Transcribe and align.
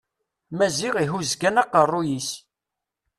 Maziɣ 0.57 0.95
ihuz 1.03 1.31
kan 1.41 1.61
aqerruy-is. 1.61 2.29